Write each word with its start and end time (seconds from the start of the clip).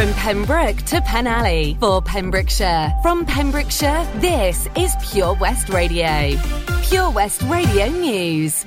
From 0.00 0.14
Pembroke 0.14 0.78
to 0.84 1.02
Penally 1.02 1.78
for 1.78 2.00
Pembrokeshire. 2.00 2.90
From 3.02 3.26
Pembrokeshire, 3.26 4.08
this 4.14 4.66
is 4.74 4.96
Pure 5.12 5.34
West 5.34 5.68
Radio. 5.68 6.40
Pure 6.84 7.10
West 7.10 7.42
Radio 7.42 7.86
News. 7.88 8.64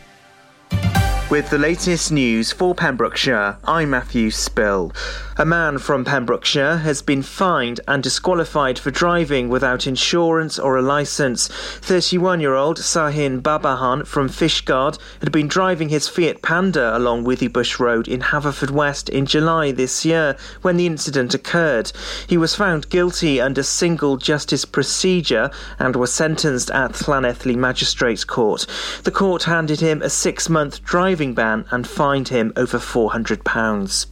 With 1.33 1.49
the 1.49 1.57
latest 1.57 2.11
news 2.11 2.51
for 2.51 2.75
Pembrokeshire, 2.75 3.57
I'm 3.63 3.89
Matthew 3.89 4.29
Spill. 4.29 4.93
A 5.35 5.45
man 5.45 5.79
from 5.79 6.05
Pembrokeshire 6.05 6.77
has 6.77 7.01
been 7.01 7.23
fined 7.23 7.81
and 7.87 8.03
disqualified 8.03 8.77
for 8.77 8.91
driving 8.91 9.49
without 9.49 9.87
insurance 9.87 10.59
or 10.59 10.77
a 10.77 10.83
licence. 10.83 11.47
31 11.47 12.39
year 12.39 12.53
old 12.53 12.77
Sahin 12.77 13.41
Babahan 13.41 14.05
from 14.05 14.29
Fishguard 14.29 14.99
had 15.21 15.31
been 15.31 15.47
driving 15.47 15.89
his 15.89 16.07
Fiat 16.07 16.43
Panda 16.43 16.95
along 16.95 17.25
Withybush 17.25 17.79
Road 17.79 18.07
in 18.07 18.21
Haverfordwest 18.21 19.09
in 19.09 19.25
July 19.25 19.71
this 19.71 20.05
year 20.05 20.37
when 20.61 20.77
the 20.77 20.85
incident 20.85 21.33
occurred. 21.33 21.91
He 22.27 22.37
was 22.37 22.53
found 22.53 22.91
guilty 22.91 23.41
under 23.41 23.63
single 23.63 24.17
justice 24.17 24.65
procedure 24.65 25.49
and 25.79 25.95
was 25.95 26.13
sentenced 26.13 26.69
at 26.69 26.91
Llanelli 26.91 27.55
Magistrates 27.55 28.23
Court. 28.23 28.67
The 29.03 29.09
court 29.09 29.43
handed 29.43 29.79
him 29.79 30.03
a 30.03 30.11
six 30.11 30.47
month 30.47 30.83
driving 30.83 31.22
ban 31.31 31.63
and 31.71 31.87
fined 31.87 32.27
him 32.27 32.51
over 32.57 32.77
£400. 32.77 34.05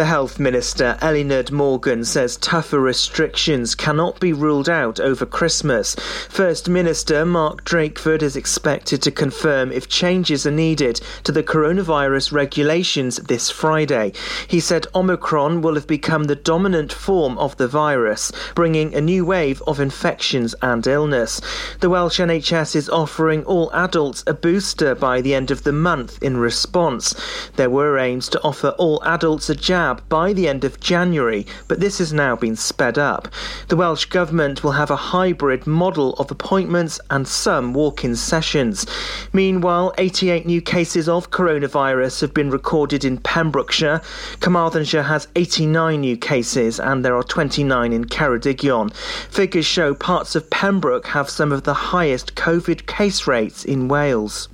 The 0.00 0.06
Health 0.06 0.40
Minister, 0.40 0.96
Eluned 1.02 1.50
Morgan, 1.52 2.06
says 2.06 2.38
tougher 2.38 2.80
restrictions 2.80 3.74
cannot 3.74 4.18
be 4.18 4.32
ruled 4.32 4.66
out 4.66 4.98
over 4.98 5.26
Christmas. 5.26 5.94
First 6.30 6.70
Minister 6.70 7.26
Mark 7.26 7.66
Drakeford 7.66 8.22
is 8.22 8.34
expected 8.34 9.02
to 9.02 9.10
confirm 9.10 9.70
if 9.70 9.90
changes 9.90 10.46
are 10.46 10.50
needed 10.50 11.02
to 11.24 11.32
the 11.32 11.42
coronavirus 11.42 12.32
regulations 12.32 13.16
this 13.16 13.50
Friday. 13.50 14.14
He 14.48 14.58
said 14.58 14.86
Omicron 14.94 15.60
will 15.60 15.74
have 15.74 15.86
become 15.86 16.24
the 16.24 16.34
dominant 16.34 16.94
form 16.94 17.36
of 17.36 17.58
the 17.58 17.68
virus, 17.68 18.32
bringing 18.54 18.94
a 18.94 19.02
new 19.02 19.26
wave 19.26 19.62
of 19.66 19.80
infections 19.80 20.54
and 20.62 20.86
illness. 20.86 21.42
The 21.80 21.90
Welsh 21.90 22.20
NHS 22.20 22.74
is 22.74 22.88
offering 22.88 23.44
all 23.44 23.70
adults 23.74 24.24
a 24.26 24.32
booster 24.32 24.94
by 24.94 25.20
the 25.20 25.34
end 25.34 25.50
of 25.50 25.64
the 25.64 25.72
month 25.72 26.22
in 26.22 26.38
response. 26.38 27.14
There 27.56 27.68
were 27.68 27.98
aims 27.98 28.30
to 28.30 28.42
offer 28.42 28.70
all 28.78 29.02
adults 29.04 29.50
a 29.50 29.54
jab 29.54 29.89
by 29.94 30.32
the 30.32 30.48
end 30.48 30.64
of 30.64 30.80
January, 30.80 31.46
but 31.68 31.80
this 31.80 31.98
has 31.98 32.12
now 32.12 32.36
been 32.36 32.56
sped 32.56 32.98
up. 32.98 33.28
The 33.68 33.76
Welsh 33.76 34.06
Government 34.06 34.62
will 34.62 34.72
have 34.72 34.90
a 34.90 34.96
hybrid 34.96 35.66
model 35.66 36.14
of 36.14 36.30
appointments 36.30 37.00
and 37.10 37.26
some 37.26 37.74
walk 37.74 38.04
in 38.04 38.16
sessions. 38.16 38.86
Meanwhile, 39.32 39.94
88 39.98 40.46
new 40.46 40.60
cases 40.60 41.08
of 41.08 41.30
coronavirus 41.30 42.20
have 42.20 42.34
been 42.34 42.50
recorded 42.50 43.04
in 43.04 43.18
Pembrokeshire. 43.18 44.00
Carmarthenshire 44.40 45.04
has 45.04 45.28
89 45.36 46.00
new 46.00 46.16
cases 46.16 46.80
and 46.80 47.04
there 47.04 47.16
are 47.16 47.22
29 47.22 47.92
in 47.92 48.04
Ceredigion. 48.04 48.92
Figures 49.30 49.66
show 49.66 49.94
parts 49.94 50.34
of 50.34 50.50
Pembroke 50.50 51.06
have 51.08 51.30
some 51.30 51.52
of 51.52 51.64
the 51.64 51.74
highest 51.74 52.34
COVID 52.34 52.86
case 52.86 53.26
rates 53.26 53.64
in 53.64 53.88
Wales. 53.88 54.48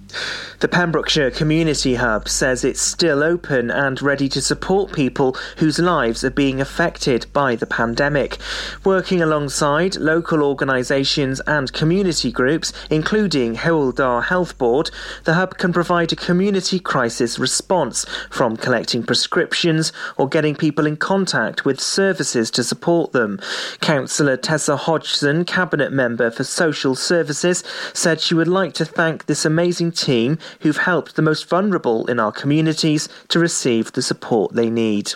The 0.61 0.69
Pembrokeshire 0.69 1.31
Community 1.31 1.97
Hub 1.97 2.29
says 2.29 2.65
it's 2.65 2.81
still 2.81 3.23
open 3.23 3.71
and 3.71 4.01
ready 4.01 4.27
to 4.31 4.41
support 4.41 4.93
people 4.93 5.37
whose 5.59 5.79
lives 5.79 6.25
are 6.25 6.31
being 6.31 6.63
affected 6.63 7.27
by 7.35 7.57
the 7.57 7.67
pandemic. 7.67 8.39
Working 8.83 9.21
alongside 9.21 9.97
local 9.97 10.43
organisations 10.43 11.41
and 11.41 11.73
community 11.75 12.33
groups, 12.33 12.73
including 12.89 13.57
Hywel 13.57 14.25
Health 14.25 14.57
Board, 14.57 14.91
the 15.25 15.35
hub 15.35 15.59
can 15.59 15.75
provide 15.75 16.13
a 16.13 16.17
community 16.17 16.79
crisis 16.79 17.39
response 17.39 18.07
from 18.31 18.57
collecting 18.57 19.03
prescriptions 19.03 19.93
or 20.17 20.27
getting 20.27 20.55
people 20.55 20.87
in 20.87 20.97
contact 20.97 21.67
with 21.67 21.81
services 21.81 22.51
to 22.53 22.65
support 22.65 23.13
them. 23.13 23.39
Councillor 23.81 24.39
Tessa 24.39 24.77
Hodgson, 24.77 25.45
Cabinet 25.45 25.93
Member 25.93 26.31
for 26.31 26.45
Social 26.45 26.95
Services, 26.95 27.63
said 27.93 28.21
she 28.21 28.35
would 28.35 28.49
like 28.49 28.73
to 28.75 28.85
thank 28.85 29.27
this 29.27 29.45
amazing 29.45 29.93
team 29.97 30.39
who've 30.61 30.77
helped 30.77 31.17
the 31.17 31.23
most 31.23 31.49
vulnerable 31.49 32.07
in 32.07 32.21
our 32.21 32.33
communities 32.33 33.09
to 33.29 33.39
receive 33.39 33.93
the 33.93 34.03
support 34.03 34.55
they 34.55 34.71
need. 34.71 35.13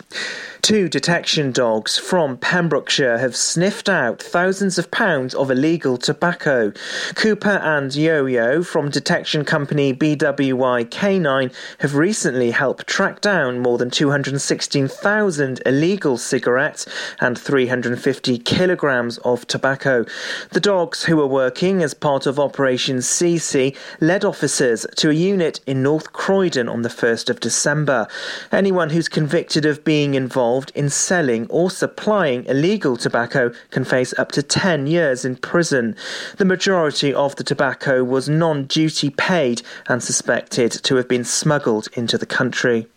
Two 0.61 0.87
detection 0.87 1.51
dogs 1.51 1.97
from 1.97 2.37
Pembrokeshire 2.37 3.17
have 3.17 3.35
sniffed 3.35 3.89
out 3.89 4.21
thousands 4.21 4.77
of 4.77 4.91
pounds 4.91 5.33
of 5.33 5.49
illegal 5.49 5.97
tobacco. 5.97 6.71
Cooper 7.15 7.59
and 7.63 7.95
Yo 7.95 8.27
Yo 8.27 8.61
from 8.61 8.91
detection 8.91 9.43
company 9.43 9.91
BWY 9.91 10.85
K9 10.85 11.51
have 11.79 11.95
recently 11.95 12.51
helped 12.51 12.85
track 12.85 13.21
down 13.21 13.59
more 13.59 13.79
than 13.79 13.89
216,000 13.89 15.61
illegal 15.65 16.17
cigarettes 16.17 16.85
and 17.19 17.39
350 17.39 18.37
kilograms 18.37 19.17
of 19.19 19.47
tobacco. 19.47 20.05
The 20.51 20.59
dogs, 20.59 21.03
who 21.05 21.19
are 21.21 21.27
working 21.27 21.81
as 21.81 21.95
part 21.95 22.27
of 22.27 22.39
Operation 22.39 22.97
CC, 22.97 23.75
led 23.99 24.23
officers 24.23 24.70
to 24.77 25.09
a 25.09 25.13
unit 25.13 25.59
in 25.67 25.83
North 25.83 26.13
Croydon 26.13 26.69
on 26.69 26.81
the 26.81 26.89
1st 26.89 27.29
of 27.29 27.39
December. 27.39 28.07
Anyone 28.51 28.89
who's 28.89 29.09
convicted 29.09 29.65
of 29.65 29.83
being 29.83 30.13
involved 30.13 30.71
in 30.75 30.89
selling 30.89 31.47
or 31.49 31.69
supplying 31.69 32.45
illegal 32.45 32.95
tobacco 32.95 33.51
can 33.69 33.83
face 33.83 34.13
up 34.17 34.31
to 34.31 34.41
10 34.41 34.87
years 34.87 35.25
in 35.25 35.35
prison. 35.35 35.95
The 36.37 36.45
majority 36.45 37.13
of 37.13 37.35
the 37.35 37.43
tobacco 37.43 38.03
was 38.03 38.29
non 38.29 38.65
duty 38.65 39.09
paid 39.09 39.61
and 39.87 40.01
suspected 40.01 40.71
to 40.71 40.95
have 40.95 41.07
been 41.07 41.25
smuggled 41.25 41.87
into 41.93 42.17
the 42.17 42.25
country. 42.25 42.87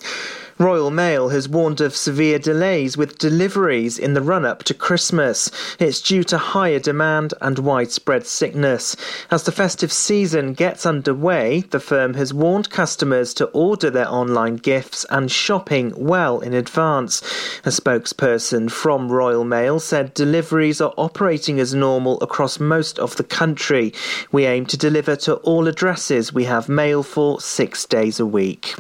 Royal 0.56 0.92
Mail 0.92 1.30
has 1.30 1.48
warned 1.48 1.80
of 1.80 1.96
severe 1.96 2.38
delays 2.38 2.96
with 2.96 3.18
deliveries 3.18 3.98
in 3.98 4.14
the 4.14 4.22
run 4.22 4.44
up 4.44 4.62
to 4.62 4.72
Christmas. 4.72 5.50
It's 5.80 6.00
due 6.00 6.22
to 6.24 6.38
higher 6.38 6.78
demand 6.78 7.34
and 7.40 7.58
widespread 7.58 8.24
sickness. 8.24 8.94
As 9.32 9.42
the 9.42 9.50
festive 9.50 9.92
season 9.92 10.52
gets 10.52 10.86
underway, 10.86 11.62
the 11.62 11.80
firm 11.80 12.14
has 12.14 12.32
warned 12.32 12.70
customers 12.70 13.34
to 13.34 13.46
order 13.46 13.90
their 13.90 14.08
online 14.08 14.54
gifts 14.54 15.04
and 15.10 15.28
shopping 15.28 15.92
well 15.96 16.38
in 16.38 16.54
advance. 16.54 17.20
A 17.64 17.70
spokesperson 17.70 18.70
from 18.70 19.10
Royal 19.10 19.44
Mail 19.44 19.80
said 19.80 20.14
deliveries 20.14 20.80
are 20.80 20.94
operating 20.96 21.58
as 21.58 21.74
normal 21.74 22.20
across 22.20 22.60
most 22.60 23.00
of 23.00 23.16
the 23.16 23.24
country. 23.24 23.92
We 24.30 24.46
aim 24.46 24.66
to 24.66 24.76
deliver 24.76 25.16
to 25.16 25.34
all 25.36 25.66
addresses 25.66 26.32
we 26.32 26.44
have 26.44 26.68
mail 26.68 27.02
for 27.02 27.40
six 27.40 27.84
days 27.86 28.20
a 28.20 28.26
week. 28.26 28.76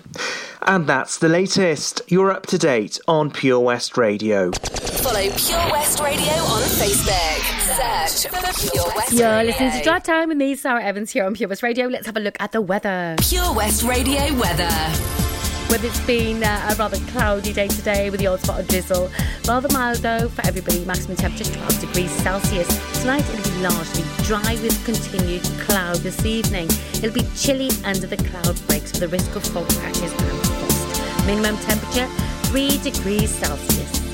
And 0.66 0.86
that's 0.86 1.18
the 1.18 1.28
latest. 1.28 2.00
You're 2.08 2.30
up 2.30 2.46
to 2.46 2.56
date 2.58 2.98
on 3.06 3.30
Pure 3.30 3.60
West 3.60 3.98
Radio. 3.98 4.50
Follow 4.52 5.20
Pure 5.20 5.70
West 5.70 6.00
Radio 6.00 6.32
on 6.32 6.62
Facebook. 6.62 8.24
Search 8.24 8.32
for 8.32 8.70
Pure 8.72 8.92
West 8.96 9.12
You're 9.12 9.28
Radio. 9.28 9.46
listening 9.46 9.72
to 9.72 9.82
Drive 9.82 10.02
Time 10.04 10.28
with 10.28 10.38
me, 10.38 10.54
Sara 10.54 10.82
Evans, 10.82 11.10
here 11.10 11.24
on 11.26 11.34
Pure 11.34 11.50
West 11.50 11.62
Radio. 11.62 11.86
Let's 11.88 12.06
have 12.06 12.16
a 12.16 12.20
look 12.20 12.36
at 12.40 12.52
the 12.52 12.62
weather. 12.62 13.16
Pure 13.20 13.52
West 13.54 13.82
Radio 13.82 14.34
weather. 14.36 15.23
Whether 15.68 15.88
it's 15.88 16.06
been 16.06 16.42
uh, 16.42 16.70
a 16.70 16.74
rather 16.76 16.98
cloudy 17.10 17.52
day 17.52 17.68
today 17.68 18.10
with 18.10 18.20
the 18.20 18.26
odd 18.28 18.40
spot 18.40 18.60
of 18.60 18.68
drizzle, 18.68 19.10
rather 19.48 19.68
mild 19.72 19.98
though 19.98 20.28
for 20.28 20.46
everybody. 20.46 20.84
Maximum 20.84 21.16
temperature 21.16 21.52
12 21.52 21.80
degrees 21.80 22.10
Celsius. 22.10 22.68
Tonight 23.00 23.24
it'll 23.30 23.52
be 23.52 23.60
largely 23.60 24.04
dry 24.24 24.54
with 24.62 24.84
continued 24.84 25.42
cloud 25.66 25.96
this 25.96 26.24
evening. 26.24 26.68
It'll 27.02 27.12
be 27.12 27.26
chilly 27.34 27.70
under 27.84 28.06
the 28.06 28.16
cloud 28.16 28.60
breaks 28.66 28.92
with 28.92 29.02
a 29.02 29.08
risk 29.08 29.34
of 29.34 29.44
fog 29.44 29.68
patches 29.80 30.12
and 30.12 30.46
frost. 30.46 31.26
Minimum 31.26 31.56
temperature 31.58 32.06
3 32.50 32.78
degrees 32.78 33.30
Celsius. 33.30 34.13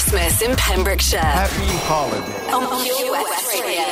Christmas 0.00 0.40
in 0.40 0.56
Pembrokeshire. 0.56 1.20
Happy 1.20 1.76
holiday 1.84 2.50
on 2.50 2.64
Pure 2.82 3.12
West 3.12 3.52
Radio. 3.52 3.82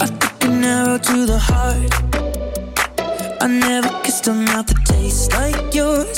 I 0.00 0.06
took 0.06 0.44
an 0.44 0.64
arrow 0.64 0.96
to 0.96 1.26
the 1.26 1.38
heart. 1.38 1.92
I 3.42 3.46
never 3.46 3.90
kissed 4.04 4.26
a 4.26 4.32
mouth 4.32 4.68
that 4.68 4.86
tastes 4.86 5.30
like 5.34 5.74
yours. 5.74 6.16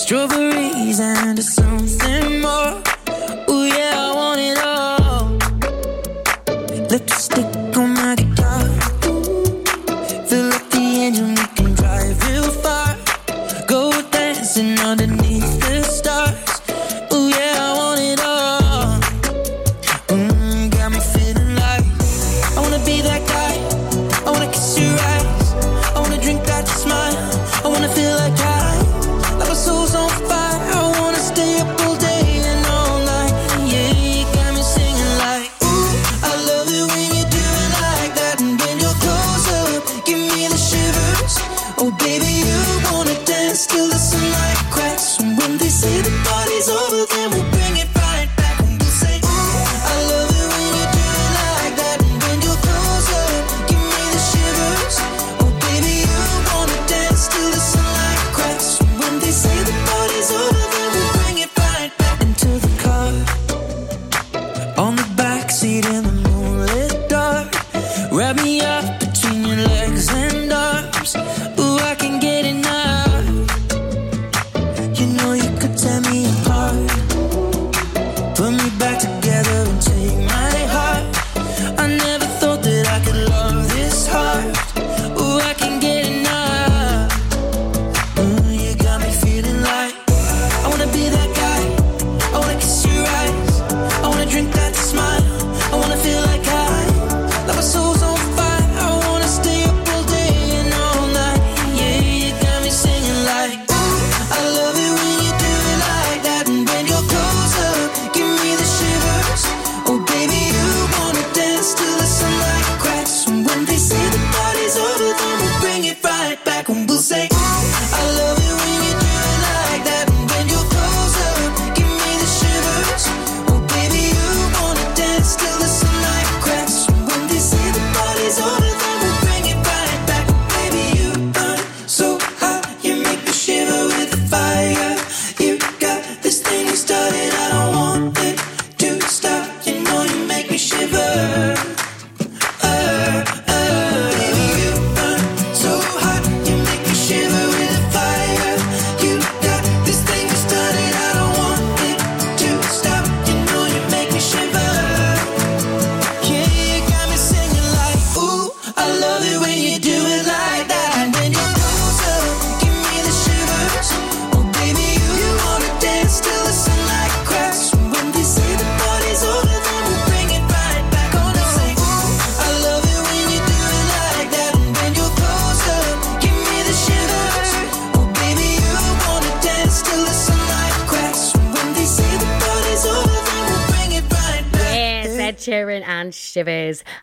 Strawberries 0.00 1.00
and 1.00 1.38
something 1.38 2.40
more. 2.40 2.82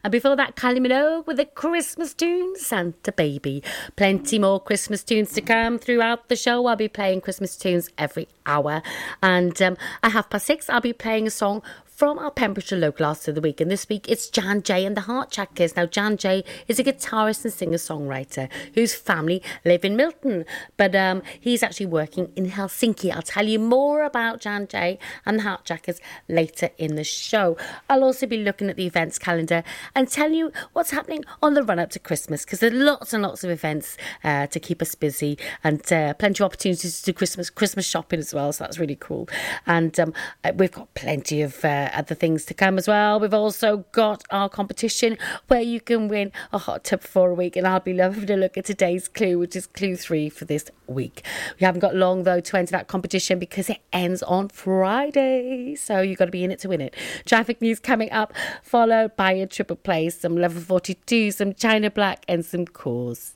And 0.10 0.12
before 0.12 0.36
that, 0.38 0.56
Kylie 0.56 0.80
Minogue 0.80 1.28
with 1.28 1.40
a 1.40 1.46
Christmas 1.46 2.16
tune, 2.16 2.56
Santa 2.56 3.12
Baby. 3.12 3.62
Plenty 3.96 4.40
more 4.40 4.60
Christmas 4.60 5.04
tunes 5.04 5.32
to 5.34 5.42
come 5.42 5.78
throughout 5.78 6.30
the 6.30 6.36
show. 6.36 6.66
I'll 6.66 6.76
be 6.76 6.88
playing 6.88 7.22
Christmas 7.22 7.56
tunes 7.56 7.92
every 7.96 8.28
hour. 8.44 8.82
And 9.22 9.62
um, 9.62 9.78
at 10.02 10.14
half 10.14 10.32
past 10.32 10.48
six, 10.48 10.68
I'll 10.68 10.82
be 10.82 10.94
playing 10.94 11.28
a 11.28 11.30
song 11.30 11.62
from 12.00 12.18
our 12.18 12.32
Pembrokeshire 12.32 12.80
local 12.80 13.06
artist 13.06 13.28
of 13.28 13.36
the 13.36 13.42
week. 13.42 13.60
And 13.60 13.70
this 13.70 13.90
week 13.90 14.08
it's 14.08 14.30
Jan 14.30 14.64
Jay 14.64 14.86
and 14.86 14.96
the 14.96 15.02
Heart 15.02 15.32
Heartjackers. 15.32 15.76
Now, 15.76 15.86
Jan 15.86 16.16
Jay 16.16 16.46
is 16.66 16.80
a 16.80 16.84
guitarist 16.86 17.44
and 17.44 17.54
singer 17.54 17.76
songwriter 17.78 18.50
whose 18.74 18.96
family 18.96 19.44
live 19.66 19.84
in 19.84 19.98
Milton, 19.98 20.46
but 20.78 20.96
um, 20.96 21.22
he's 21.38 21.62
actually 21.62 21.88
working 21.88 22.32
in 22.38 22.52
Helsinki. 22.52 23.14
I'll 23.14 23.22
tell 23.22 23.46
you 23.46 23.60
more 23.60 24.04
about 24.04 24.40
Jan 24.40 24.66
Jay 24.70 24.98
and 25.26 25.40
the 25.40 25.44
Heart 25.44 25.66
Heartjackers 25.66 26.00
later 26.30 26.70
in 26.78 26.96
the 26.96 27.04
show. 27.04 27.58
I'll 27.90 28.06
also 28.06 28.26
be 28.26 28.38
looking 28.38 28.70
at 28.70 28.78
the 28.78 28.86
events 28.86 29.20
calendar 29.20 29.62
and 29.94 30.08
tell 30.08 30.32
you 30.32 30.54
what's 30.72 30.92
happening 30.92 31.26
on 31.42 31.54
the 31.54 31.64
run 31.64 31.80
up 31.80 31.90
to 31.90 32.00
Christmas 32.00 32.46
because 32.46 32.62
there 32.62 32.72
are 32.72 32.76
lots 32.76 33.12
and 33.12 33.24
lots 33.24 33.44
of 33.44 33.50
events 33.50 33.98
uh, 34.24 34.48
to 34.48 34.58
keep 34.58 34.82
us 34.82 34.96
busy 34.96 35.38
and 35.66 35.92
uh, 35.92 36.14
plenty 36.14 36.42
of 36.42 36.46
opportunities 36.46 37.02
to 37.02 37.12
do 37.12 37.14
Christmas 37.14 37.50
Christmas 37.50 37.86
shopping 37.86 38.20
as 38.20 38.34
well. 38.34 38.54
So 38.54 38.64
that's 38.64 38.80
really 38.80 38.96
cool. 38.96 39.28
And 39.68 40.00
um, 40.00 40.14
uh, 40.46 40.54
we've 40.56 40.72
got 40.72 40.94
plenty 40.94 41.42
of 41.42 41.66
uh, 41.66 41.89
other 41.94 42.16
things 42.16 42.46
to 42.46 42.54
come 42.54 42.78
as 42.78 42.88
well. 42.88 43.20
We've 43.20 43.34
also 43.34 43.86
got 43.92 44.24
our 44.32 44.50
competition 44.50 45.18
where 45.48 45.62
you 45.62 45.82
can 45.82 46.08
win 46.08 46.32
a 46.52 46.58
hot 46.58 46.84
tub 46.84 47.02
for 47.02 47.30
a 47.30 47.34
week, 47.34 47.56
and 47.56 47.68
I'll 47.68 47.80
be 47.80 47.94
loving 47.94 48.26
to 48.28 48.36
look 48.36 48.58
at 48.58 48.66
today's 48.66 49.08
clue, 49.08 49.38
which 49.38 49.56
is 49.56 49.68
clue 49.68 49.96
three 49.96 50.30
for 50.30 50.46
this 50.46 50.66
week. 50.88 51.24
We 51.60 51.66
haven't 51.66 51.82
got 51.82 51.96
long 51.96 52.24
though 52.24 52.40
to 52.40 52.58
enter 52.58 52.72
that 52.72 52.88
competition 52.88 53.40
because 53.40 53.70
it 53.70 53.80
ends 53.94 54.24
on 54.24 54.50
Friday, 54.50 55.76
so 55.76 56.02
you've 56.02 56.20
got 56.20 56.26
to 56.26 56.32
be 56.32 56.44
in 56.44 56.52
it 56.52 56.60
to 56.60 56.70
win 56.70 56.82
it. 56.82 56.96
Traffic 57.26 57.62
news 57.62 57.80
coming 57.80 58.12
up, 58.12 58.34
followed 58.64 59.16
by 59.16 59.32
a 59.32 59.48
triple 59.48 59.76
play, 59.76 60.10
some 60.10 60.36
level 60.36 60.62
42, 60.62 61.32
some 61.32 61.54
China 61.54 61.90
Black, 61.90 62.24
and 62.28 62.46
some 62.46 62.66
cause. 62.66 63.36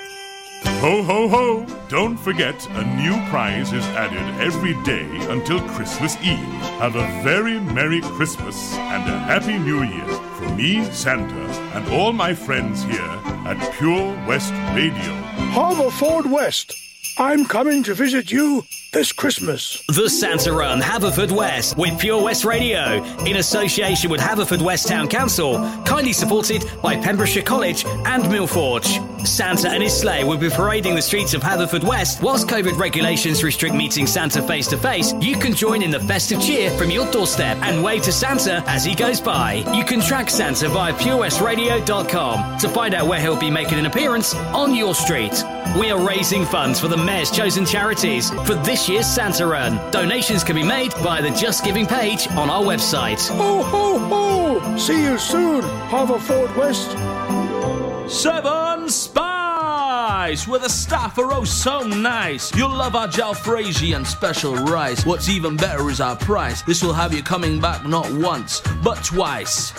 Ho, 0.63 1.03
ho, 1.03 1.27
ho! 1.27 1.65
Don't 1.89 2.17
forget, 2.17 2.65
a 2.69 2.85
new 2.95 3.13
prize 3.29 3.73
is 3.73 3.83
added 3.87 4.41
every 4.41 4.73
day 4.83 5.09
until 5.29 5.59
Christmas 5.69 6.15
Eve. 6.21 6.37
Have 6.79 6.95
a 6.95 7.21
very 7.23 7.59
Merry 7.59 7.99
Christmas 8.01 8.73
and 8.75 9.03
a 9.09 9.17
Happy 9.19 9.57
New 9.57 9.83
Year 9.83 10.30
me, 10.55 10.83
Santa, 10.91 11.45
and 11.75 11.87
all 11.89 12.13
my 12.13 12.33
friends 12.33 12.83
here 12.83 13.19
at 13.45 13.73
Pure 13.77 14.25
West 14.27 14.51
Radio. 14.73 15.13
Harbor 15.53 15.89
Haverford 15.89 16.31
West, 16.31 16.73
I'm 17.17 17.45
coming 17.45 17.83
to 17.83 17.93
visit 17.93 18.31
you 18.31 18.63
this 18.91 19.13
Christmas. 19.13 19.81
The 19.87 20.09
Santa 20.09 20.51
Run 20.51 20.81
Haverford 20.81 21.31
West 21.31 21.77
with 21.77 21.97
Pure 21.97 22.23
West 22.23 22.43
Radio 22.43 23.01
in 23.23 23.37
association 23.37 24.11
with 24.11 24.19
Haverford 24.19 24.61
West 24.61 24.89
Town 24.89 25.07
Council, 25.07 25.59
kindly 25.85 26.11
supported 26.11 26.65
by 26.81 26.97
Pembrokeshire 26.97 27.43
College 27.43 27.85
and 27.85 28.23
Millforge. 28.25 29.25
Santa 29.25 29.69
and 29.69 29.81
his 29.81 29.97
sleigh 29.97 30.25
will 30.25 30.37
be 30.37 30.49
parading 30.49 30.95
the 30.95 31.01
streets 31.01 31.33
of 31.33 31.41
Haverford 31.41 31.85
West. 31.85 32.21
Whilst 32.21 32.49
COVID 32.49 32.77
regulations 32.77 33.45
restrict 33.45 33.75
meeting 33.75 34.07
Santa 34.07 34.41
face 34.41 34.67
to 34.67 34.77
face, 34.77 35.13
you 35.21 35.37
can 35.37 35.53
join 35.53 35.81
in 35.81 35.91
the 35.91 35.99
festive 36.01 36.41
cheer 36.41 36.69
from 36.71 36.89
your 36.89 37.09
doorstep 37.11 37.57
and 37.61 37.81
wave 37.81 38.01
to 38.03 38.11
Santa 38.11 38.61
as 38.67 38.83
he 38.83 38.93
goes 38.93 39.21
by. 39.21 39.63
You 39.73 39.85
can 39.85 40.01
track 40.01 40.29
Santa 40.29 40.67
via 40.67 40.91
purewestradio.com 40.93 42.57
to 42.59 42.69
find 42.69 42.93
out 42.93 43.07
where 43.07 43.21
he'll 43.21 43.39
be 43.39 43.51
making 43.51 43.79
an 43.79 43.85
appearance 43.85 44.35
on 44.35 44.75
your 44.75 44.93
street. 44.95 45.43
We 45.79 45.89
are 45.91 46.05
raising 46.05 46.43
funds 46.43 46.81
for 46.81 46.89
the 46.89 46.97
Mayor's 46.97 47.31
chosen 47.31 47.65
charities 47.65 48.29
for 48.29 48.55
this 48.55 48.80
year's 48.87 49.05
Santa 49.05 49.45
Run. 49.45 49.91
Donations 49.91 50.43
can 50.43 50.55
be 50.55 50.63
made 50.63 50.93
by 51.03 51.21
the 51.21 51.29
Just 51.31 51.63
Giving 51.63 51.85
page 51.85 52.27
on 52.31 52.49
our 52.49 52.63
website. 52.63 53.27
Ho, 53.29 53.63
ho, 53.63 53.99
ho! 53.99 54.77
See 54.77 55.03
you 55.03 55.17
soon, 55.17 55.61
Haverford 55.89 56.55
West. 56.55 56.91
Seven 58.09 58.89
Spice, 58.89 60.47
where 60.47 60.59
the 60.59 60.69
staff 60.69 61.17
are 61.17 61.31
oh 61.33 61.43
so 61.43 61.81
nice. 61.81 62.55
You'll 62.55 62.75
love 62.75 62.95
our 62.95 63.07
jalfrezi 63.07 63.95
and 63.95 64.05
special 64.05 64.55
rice. 64.55 65.05
What's 65.05 65.29
even 65.29 65.55
better 65.57 65.89
is 65.89 66.01
our 66.01 66.15
price. 66.15 66.61
This 66.61 66.83
will 66.83 66.93
have 66.93 67.13
you 67.13 67.23
coming 67.23 67.59
back 67.59 67.85
not 67.85 68.11
once, 68.11 68.61
but 68.83 69.03
twice. 69.03 69.73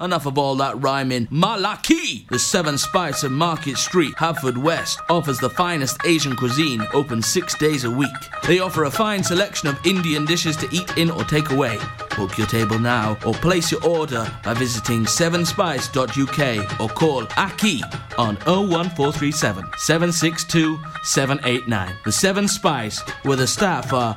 Enough 0.00 0.26
of 0.26 0.38
all 0.38 0.54
that 0.56 0.80
rhyming. 0.80 1.26
Malaki! 1.26 2.28
The 2.28 2.38
Seven 2.38 2.78
Spice 2.78 3.24
of 3.24 3.32
Market 3.32 3.76
Street, 3.76 4.14
Haverford 4.16 4.56
West, 4.56 5.00
offers 5.10 5.38
the 5.38 5.50
finest 5.50 5.98
Asian 6.04 6.36
cuisine, 6.36 6.86
open 6.92 7.20
six 7.20 7.58
days 7.58 7.82
a 7.84 7.90
week. 7.90 8.08
They 8.46 8.60
offer 8.60 8.84
a 8.84 8.90
fine 8.90 9.24
selection 9.24 9.68
of 9.68 9.84
Indian 9.84 10.24
dishes 10.24 10.56
to 10.58 10.68
eat 10.70 10.96
in 10.96 11.10
or 11.10 11.24
take 11.24 11.50
away. 11.50 11.78
Book 12.16 12.38
your 12.38 12.46
table 12.46 12.78
now 12.78 13.18
or 13.26 13.34
place 13.34 13.72
your 13.72 13.84
order 13.84 14.30
by 14.44 14.54
visiting 14.54 15.04
sevenspice.uk 15.04 16.80
or 16.80 16.88
call 16.88 17.26
Aki 17.36 17.82
on 18.16 18.36
01437 18.46 19.64
762 19.78 20.78
789. 21.02 21.96
The 22.04 22.12
Seven 22.12 22.46
Spice, 22.46 23.00
where 23.24 23.36
the 23.36 23.46
staff 23.46 23.92
are 23.92 24.16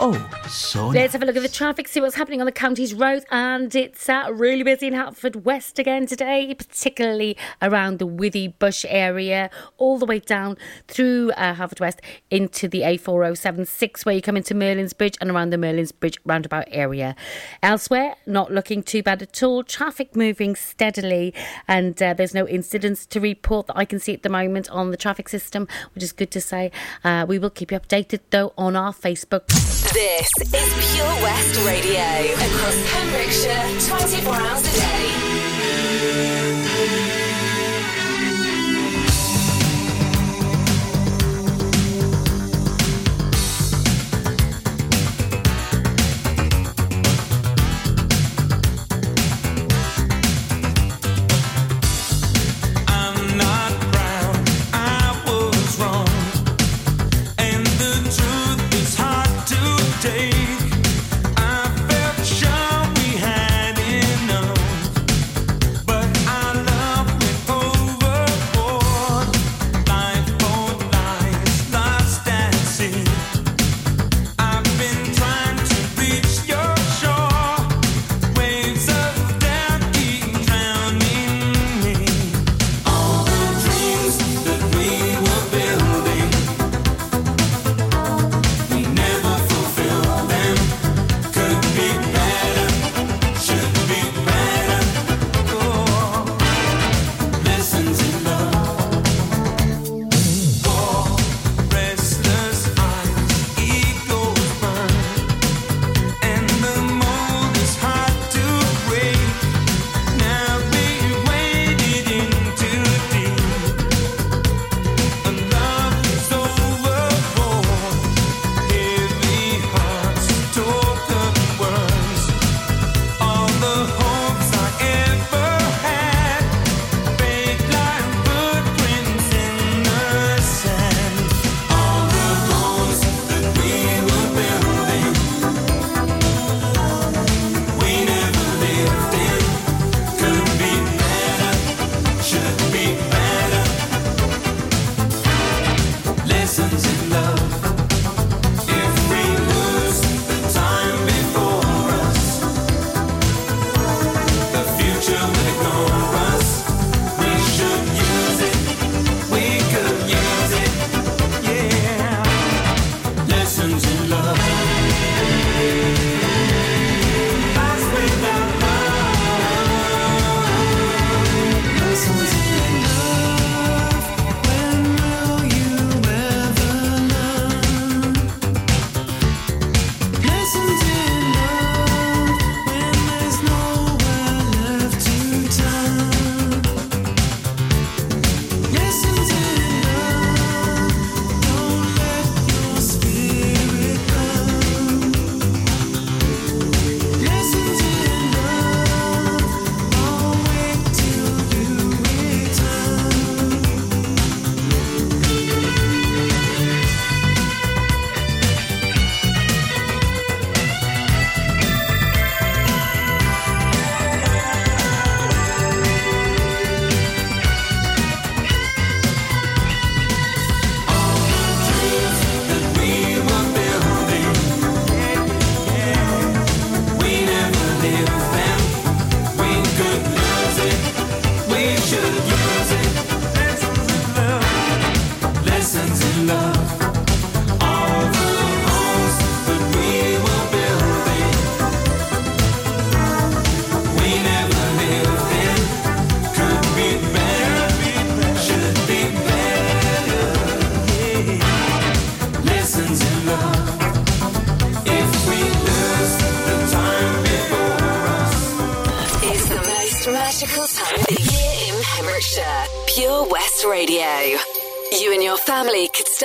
oh 0.00 0.30
so 0.48 0.88
Let's 0.88 1.12
have 1.12 1.22
a 1.22 1.26
look 1.26 1.36
at 1.36 1.42
the 1.42 1.48
traffic, 1.48 1.86
see 1.86 2.00
what's 2.00 2.16
happening 2.16 2.40
on 2.40 2.46
the 2.46 2.52
county's 2.52 2.92
roads. 2.92 3.24
and 3.30 3.72
it's 3.74 4.08
uh, 4.08 4.28
really 4.32 4.62
busy 4.64 4.88
in 4.88 4.94
Haverford 4.94 5.44
West 5.44 5.78
again 5.78 6.06
today, 6.06 6.52
particularly 6.54 7.36
around 7.62 7.98
the 7.98 8.06
Withy 8.06 8.58
Bush 8.58 8.84
area, 8.88 9.50
all 9.76 9.98
the 9.98 10.06
way 10.06 10.18
down 10.18 10.56
through 10.88 11.30
uh, 11.32 11.54
Haverford 11.54 11.80
West 11.80 12.00
into 12.30 12.66
the 12.66 12.80
A4076, 12.80 14.04
where 14.04 14.14
you 14.14 14.22
come 14.22 14.36
into 14.36 14.54
Merlin's 14.54 14.92
Bridge 14.92 15.16
and 15.20 15.30
around 15.30 15.50
the 15.50 15.58
Merlin's 15.58 15.92
Bridge 15.92 16.18
roundabout 16.24 16.66
area. 16.70 17.14
Elsewhere, 17.62 18.16
not 18.26 18.50
looking 18.50 18.82
too 18.82 19.02
bad 19.02 19.22
at 19.22 19.42
all. 19.42 19.62
Traffic 19.62 20.16
moving 20.16 20.56
steadily, 20.56 21.32
and 21.68 22.02
uh, 22.02 22.14
there's 22.14 22.34
no 22.34 22.48
incidents 22.48 23.06
to 23.06 23.20
report 23.20 23.68
that 23.68 23.76
I 23.76 23.84
can 23.84 24.00
see 24.00 24.14
at 24.14 24.22
the 24.22 24.30
moment 24.30 24.68
on 24.70 24.90
the 24.90 24.96
traffic 24.96 25.28
system, 25.28 25.68
which 25.94 26.02
is 26.02 26.12
good 26.12 26.30
to 26.32 26.40
say. 26.40 26.72
Uh, 27.04 27.24
we 27.28 27.38
will 27.38 27.50
keep 27.50 27.70
you 27.70 27.78
updated 27.78 28.20
though 28.30 28.52
on 28.58 28.74
our 28.74 28.92
Facebook. 28.92 29.89
This 29.92 30.30
is 30.38 30.94
Pure 30.94 31.14
West 31.20 31.66
Radio 31.66 32.32
across 32.32 32.76
Pembrokeshire 32.92 33.66
24 33.88 34.34
hours 34.34 34.60
a 34.60 34.72
day. 34.78 36.59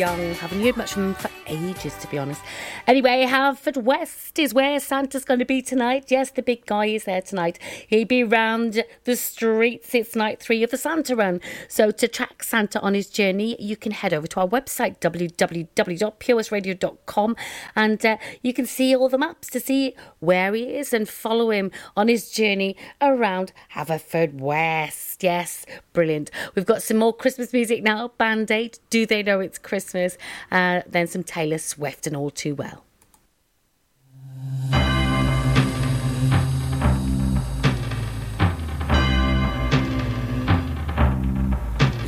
young. 0.00 0.34
Haven't 0.34 0.62
heard 0.62 0.76
much 0.78 0.94
from 0.94 1.08
him 1.08 1.14
for 1.14 1.28
ages, 1.46 1.94
to 1.98 2.06
be 2.06 2.16
honest. 2.16 2.40
Anyway, 2.86 3.26
Haverford 3.26 3.76
West 3.76 4.38
is 4.38 4.54
where 4.54 4.80
Santa's 4.80 5.26
going 5.26 5.40
to 5.40 5.44
be 5.44 5.60
tonight. 5.60 6.06
Yes, 6.08 6.30
the 6.30 6.40
big 6.40 6.64
guy 6.64 6.86
is 6.86 7.04
there 7.04 7.20
tonight. 7.20 7.58
He'll 7.86 8.06
be 8.06 8.24
round 8.24 8.82
the 9.04 9.14
streets. 9.14 9.94
It's 9.94 10.16
night 10.16 10.40
three 10.40 10.62
of 10.62 10.70
the 10.70 10.78
Santa 10.78 11.14
Run. 11.14 11.42
So 11.68 11.90
to 11.90 12.08
track 12.08 12.42
Santa 12.42 12.80
on 12.80 12.94
his 12.94 13.10
journey, 13.10 13.60
you 13.60 13.76
can 13.76 13.92
head 13.92 14.14
over 14.14 14.26
to 14.28 14.40
our 14.40 14.48
website, 14.48 15.00
www.purewestradio.com, 15.00 17.36
and 17.76 18.06
uh, 18.06 18.16
you 18.42 18.54
can 18.54 18.64
see 18.64 18.96
all 18.96 19.10
the 19.10 19.18
maps 19.18 19.50
to 19.50 19.60
see 19.60 19.94
where 20.20 20.54
he 20.54 20.74
is 20.76 20.92
and 20.92 21.08
follow 21.08 21.50
him 21.50 21.70
on 21.96 22.08
his 22.08 22.30
journey 22.30 22.76
around 23.00 23.52
Haverford 23.70 24.40
West. 24.40 25.22
Yes, 25.22 25.66
brilliant. 25.92 26.30
We've 26.54 26.66
got 26.66 26.82
some 26.82 26.98
more 26.98 27.14
Christmas 27.14 27.52
music 27.52 27.82
now 27.82 28.08
Band 28.18 28.50
Aid, 28.50 28.78
Do 28.90 29.06
They 29.06 29.22
Know 29.22 29.40
It's 29.40 29.58
Christmas? 29.58 30.16
Uh, 30.52 30.82
then 30.86 31.06
some 31.06 31.24
Taylor 31.24 31.58
Swift 31.58 32.06
and 32.06 32.16
All 32.16 32.30
Too 32.30 32.54
Well. 32.54 32.84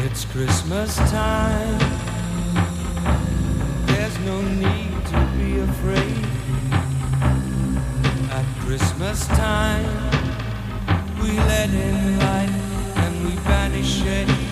It's 0.05 0.27
Christmas 0.27 0.97
time. 0.97 1.79
There's 3.87 4.19
no 4.21 4.43
need 4.43 5.07
to 5.07 5.31
be 5.39 5.59
afraid. 5.61 6.32
Christmas 8.65 9.27
time, 9.27 9.85
we 11.21 11.33
let 11.33 11.69
in 11.71 12.19
light 12.21 12.49
and 12.97 13.25
we 13.25 13.35
banish 13.43 14.03
shade. 14.03 14.52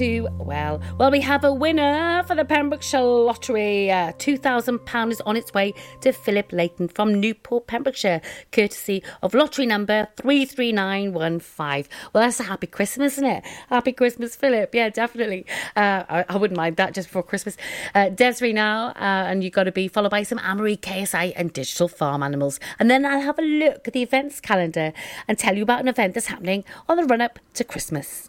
well. 0.00 0.80
Well, 0.98 1.12
we 1.12 1.20
have 1.20 1.44
a 1.44 1.52
winner 1.52 2.24
for 2.24 2.34
the 2.34 2.44
Pembrokeshire 2.44 3.00
Lottery. 3.00 3.92
Uh, 3.92 4.10
£2,000 4.12 5.12
is 5.12 5.20
on 5.20 5.36
its 5.36 5.54
way 5.54 5.72
to 6.00 6.12
Philip 6.12 6.52
Layton 6.52 6.88
from 6.88 7.20
Newport, 7.20 7.68
Pembrokeshire, 7.68 8.20
courtesy 8.50 9.04
of 9.22 9.34
lottery 9.34 9.66
number 9.66 10.08
33915. 10.16 11.84
Well, 12.12 12.24
that's 12.24 12.40
a 12.40 12.42
happy 12.42 12.66
Christmas, 12.66 13.12
isn't 13.12 13.24
it? 13.24 13.44
Happy 13.68 13.92
Christmas, 13.92 14.34
Philip. 14.34 14.74
Yeah, 14.74 14.88
definitely. 14.88 15.46
Uh, 15.76 16.02
I, 16.08 16.24
I 16.28 16.36
wouldn't 16.38 16.56
mind 16.56 16.76
that 16.76 16.92
just 16.92 17.08
before 17.08 17.22
Christmas. 17.22 17.56
Uh, 17.94 18.10
Des'ree 18.10 18.52
now, 18.52 18.88
uh, 18.88 19.28
and 19.30 19.44
you've 19.44 19.52
got 19.52 19.64
to 19.64 19.72
be 19.72 19.86
followed 19.86 20.10
by 20.10 20.24
some 20.24 20.40
Anne-Marie 20.40 20.78
KSI 20.78 21.34
and 21.36 21.52
digital 21.52 21.86
farm 21.86 22.24
animals. 22.24 22.58
And 22.80 22.90
then 22.90 23.06
I'll 23.06 23.20
have 23.20 23.38
a 23.38 23.42
look 23.42 23.86
at 23.86 23.94
the 23.94 24.02
events 24.02 24.40
calendar 24.40 24.92
and 25.28 25.38
tell 25.38 25.56
you 25.56 25.62
about 25.62 25.80
an 25.80 25.88
event 25.88 26.14
that's 26.14 26.26
happening 26.26 26.64
on 26.88 26.96
the 26.96 27.04
run 27.04 27.20
up 27.20 27.38
to 27.54 27.62
Christmas. 27.62 28.28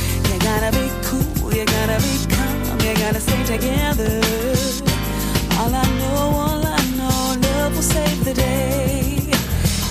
Gotta 0.53 0.77
be 0.77 0.91
cool, 1.03 1.53
you 1.53 1.63
gotta 1.63 1.97
be 2.03 2.35
calm, 2.35 2.79
you 2.81 2.93
gotta 2.95 3.21
stay 3.21 3.41
together. 3.45 4.19
All 5.57 5.73
I 5.73 5.85
know, 5.99 6.17
all 6.43 6.65
I 6.65 6.81
know, 6.97 7.39
love 7.47 7.73
will 7.73 7.81
save 7.81 8.25
the 8.25 8.33
day. 8.33 9.31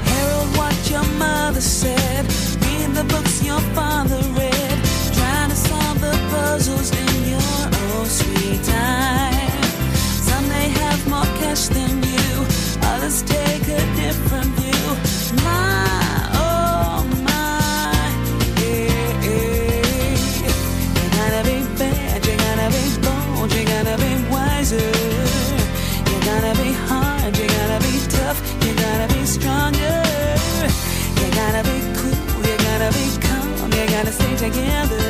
Herald 0.04 0.54
what 0.58 0.76
your 0.90 1.06
mother 1.16 1.62
said, 1.62 2.26
read 2.62 2.94
the 2.94 3.04
books 3.08 3.42
your 3.42 3.60
father 3.74 4.20
read, 4.38 4.78
trying 5.16 5.48
to 5.48 5.56
solve 5.56 5.98
the 6.02 6.12
puzzles 6.30 6.90
in 6.90 7.19
together. 34.40 35.09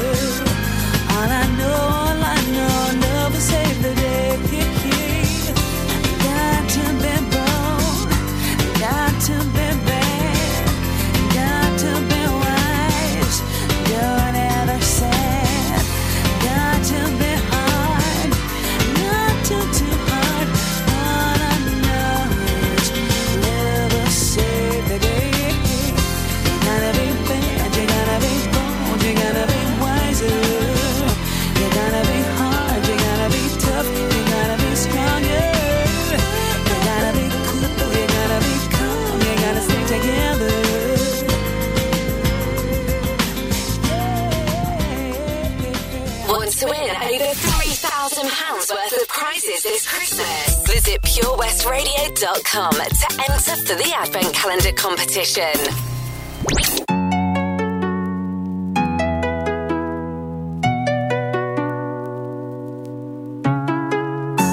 Want 46.51 46.59
to 46.59 46.65
win 46.65 46.89
over 46.91 47.31
£3,000 47.31 48.71
worth 48.73 49.01
of 49.01 49.07
prizes 49.07 49.63
this 49.63 49.87
Christmas? 49.87 50.67
Visit 50.67 51.01
purewestradio.com 51.01 52.73
to 52.73 53.07
enter 53.21 53.55
for 53.55 53.75
the 53.75 53.93
Advent 53.95 54.33
Calendar 54.33 54.73
competition. 54.73 55.55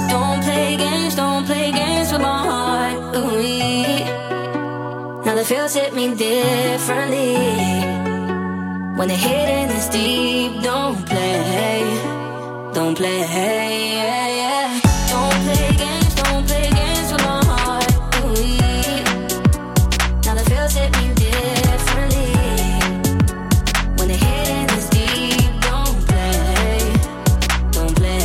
Don't 0.09 0.43
play 0.45 0.77
games, 0.77 1.17
don't 1.17 1.45
play 1.47 1.73
games 1.73 2.13
with 2.13 2.21
my 2.21 2.39
heart. 2.47 3.17
Ooh, 3.17 4.05
now 5.25 5.35
the 5.35 5.45
feels 5.45 5.75
hit 5.75 5.93
me 5.95 6.15
differently. 6.15 7.35
When 8.97 9.09
the 9.09 9.17
hidden 9.17 9.71
is 9.77 9.89
deep, 9.89 10.63
don't 10.63 11.08
don't 12.89 12.97
play. 12.97 13.19
Yeah, 13.21 14.29
yeah. 14.41 14.81
Don't 15.11 15.39
play 15.45 15.77
games, 15.77 16.15
don't 16.15 16.47
play 16.47 16.71
games 16.71 17.13
with 17.13 17.23
my 17.23 17.45
heart. 17.45 17.93
Ooh, 18.25 19.05
now 20.25 20.35
the 20.35 20.45
feels 20.49 20.73
hit 20.73 20.91
me 20.97 21.13
differently. 21.13 22.33
When 23.99 24.09
the 24.09 24.17
hidden 24.17 24.71
is 24.79 24.89
deep, 24.89 25.53
don't 25.69 26.01
play, 26.09 26.79
don't 27.77 27.95
play. 27.95 28.25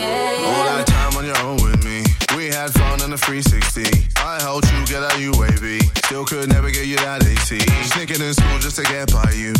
Yeah, 0.00 0.48
All 0.48 0.64
that 0.72 0.86
time 0.86 1.14
on 1.18 1.26
your 1.26 1.38
own 1.44 1.56
with 1.56 1.84
me, 1.84 2.02
we 2.34 2.46
had 2.46 2.72
fun 2.72 3.02
in 3.02 3.10
the 3.10 3.18
360. 3.18 3.84
I 4.16 4.40
helped 4.40 4.72
you 4.72 4.86
get 4.86 5.02
out 5.02 5.20
UAV, 5.20 5.82
still 6.06 6.24
could 6.24 6.48
never 6.48 6.70
get 6.70 6.86
you 6.86 6.96
that 6.96 7.26
AT. 7.26 7.50
Sneaking 7.92 8.22
in 8.24 8.32
school 8.32 8.58
just 8.58 8.76
to 8.76 8.84
get 8.84 9.12
by 9.12 9.30
you. 9.32 9.52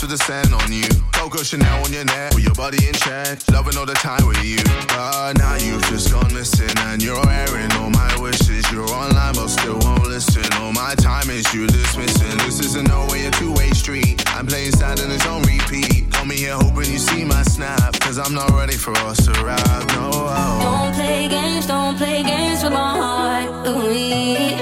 With 0.00 0.16
the 0.16 0.16
scent 0.16 0.54
on 0.54 0.72
you. 0.72 0.88
Coco 1.12 1.42
Chanel 1.42 1.84
on 1.84 1.92
your 1.92 2.06
neck, 2.06 2.32
with 2.32 2.42
your 2.42 2.54
body 2.54 2.88
in 2.88 2.94
check. 2.94 3.36
Loving 3.52 3.76
all 3.76 3.84
the 3.84 3.92
time 3.92 4.26
with 4.26 4.42
you. 4.42 4.56
But 4.88 5.34
now 5.36 5.56
you've 5.56 5.84
just 5.92 6.10
gone 6.10 6.32
missing, 6.32 6.72
and 6.88 7.02
you're 7.02 7.20
airing 7.28 7.70
all 7.72 7.90
my 7.90 8.08
wishes. 8.18 8.64
You're 8.72 8.88
online, 8.88 9.34
but 9.34 9.48
still 9.48 9.78
won't 9.80 10.06
listen. 10.06 10.50
All 10.54 10.72
my 10.72 10.94
time 10.94 11.28
is 11.28 11.52
you 11.52 11.66
dismissing. 11.66 12.38
This 12.38 12.60
isn't 12.60 12.88
no 12.88 13.06
way 13.10 13.26
a 13.26 13.30
two 13.32 13.52
way 13.52 13.68
street. 13.72 14.24
I'm 14.28 14.46
playing 14.46 14.72
sad 14.72 15.00
and 15.00 15.12
it's 15.12 15.26
on 15.26 15.42
repeat. 15.42 16.10
Call 16.12 16.24
me 16.24 16.36
here 16.36 16.54
hoping 16.54 16.90
you 16.90 16.98
see 16.98 17.24
my 17.26 17.42
snap, 17.42 17.92
cause 18.00 18.18
I'm 18.18 18.32
not 18.32 18.48
ready 18.52 18.78
for 18.78 18.96
us 19.04 19.26
to 19.26 19.32
rap. 19.44 19.86
No, 19.88 20.10
Don't 20.64 20.94
play 20.94 21.28
games, 21.28 21.66
don't 21.66 21.98
play 21.98 22.22
games 22.22 22.64
with 22.64 22.72
my 22.72 22.96
heart. 23.02 23.68
Ooh, 23.68 24.56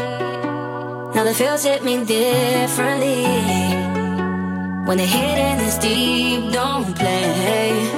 now 1.15 1.23
the 1.23 1.33
feels 1.33 1.63
hit 1.63 1.85
me 1.85 2.05
differently. 2.05 3.78
When 4.89 4.97
the 4.97 5.05
hitting 5.05 5.61
is 5.67 5.77
deep, 5.77 6.51
don't 6.51 6.97
play, 6.97 7.91